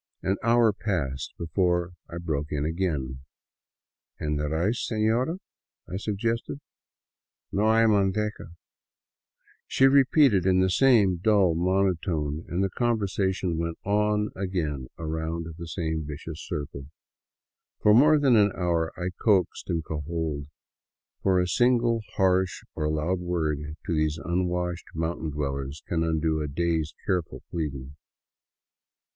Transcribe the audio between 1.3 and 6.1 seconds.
before I broke it again." And the rice, sehora," I